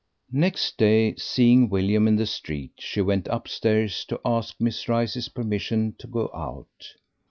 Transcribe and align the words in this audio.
Next 0.33 0.79
day, 0.79 1.13
seeing 1.17 1.69
William 1.69 2.07
in 2.07 2.15
the 2.15 2.25
street, 2.25 2.71
she 2.79 3.01
went 3.01 3.27
upstairs 3.27 4.03
to 4.05 4.19
ask 4.25 4.55
Miss 4.59 4.89
Rice's 4.89 5.29
permission 5.29 5.93
to 5.99 6.07
go 6.07 6.31
out. 6.33 6.95